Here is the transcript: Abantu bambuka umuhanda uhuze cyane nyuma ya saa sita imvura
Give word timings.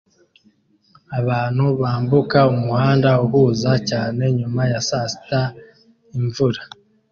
Abantu 1.19 1.65
bambuka 1.81 2.39
umuhanda 2.53 3.09
uhuze 3.25 3.71
cyane 3.89 4.21
nyuma 4.37 4.61
ya 4.71 4.81
saa 4.87 5.07
sita 5.11 5.41
imvura 6.17 6.61